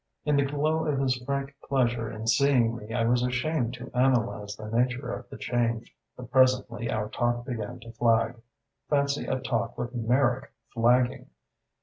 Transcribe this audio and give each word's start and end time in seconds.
In 0.25 0.35
the 0.35 0.43
glow 0.45 0.87
of 0.87 0.97
his 0.99 1.15
frank 1.25 1.53
pleasure 1.63 2.09
in 2.11 2.25
seeing 2.25 2.75
me 2.75 2.91
I 2.91 3.05
was 3.05 3.21
ashamed 3.21 3.75
to 3.75 3.91
analyze 3.93 4.55
the 4.55 4.65
nature 4.67 5.13
of 5.13 5.29
the 5.29 5.37
change; 5.37 5.95
but 6.17 6.31
presently 6.31 6.89
our 6.89 7.07
talk 7.07 7.45
began 7.45 7.79
to 7.81 7.91
flag 7.91 8.33
fancy 8.89 9.27
a 9.27 9.39
talk 9.39 9.77
with 9.77 9.93
Merrick 9.93 10.51
flagging! 10.73 11.29